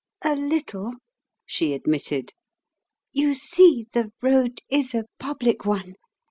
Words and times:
"A 0.23 0.35
little," 0.35 0.93
she 1.45 1.73
admitted. 1.75 2.33
"You 3.11 3.35
see, 3.35 3.85
the 3.93 4.11
road 4.19 4.59
is 4.67 4.95
a 4.95 5.05
public 5.19 5.63
one. 5.63 5.93